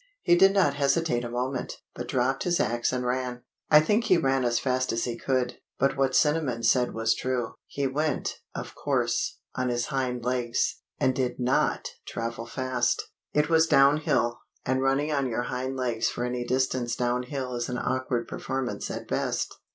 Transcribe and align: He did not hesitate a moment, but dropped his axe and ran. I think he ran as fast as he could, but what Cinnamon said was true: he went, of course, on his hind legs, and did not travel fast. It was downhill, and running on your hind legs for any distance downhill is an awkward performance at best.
He 0.23 0.35
did 0.35 0.51
not 0.51 0.73
hesitate 0.73 1.23
a 1.23 1.29
moment, 1.29 1.77
but 1.93 2.07
dropped 2.07 2.41
his 2.41 2.59
axe 2.59 2.91
and 2.91 3.05
ran. 3.05 3.43
I 3.69 3.79
think 3.81 4.05
he 4.05 4.17
ran 4.17 4.43
as 4.43 4.57
fast 4.57 4.91
as 4.91 5.03
he 5.03 5.15
could, 5.15 5.59
but 5.77 5.95
what 5.95 6.15
Cinnamon 6.15 6.63
said 6.63 6.95
was 6.95 7.13
true: 7.13 7.53
he 7.67 7.85
went, 7.85 8.39
of 8.55 8.73
course, 8.73 9.37
on 9.53 9.69
his 9.69 9.85
hind 9.85 10.25
legs, 10.25 10.77
and 10.99 11.13
did 11.13 11.39
not 11.39 11.89
travel 12.07 12.47
fast. 12.47 13.11
It 13.33 13.47
was 13.47 13.67
downhill, 13.67 14.39
and 14.65 14.81
running 14.81 15.11
on 15.11 15.27
your 15.29 15.43
hind 15.43 15.75
legs 15.77 16.09
for 16.09 16.25
any 16.25 16.45
distance 16.45 16.95
downhill 16.95 17.53
is 17.53 17.69
an 17.69 17.77
awkward 17.77 18.27
performance 18.27 18.89
at 18.89 19.07
best. 19.07 19.55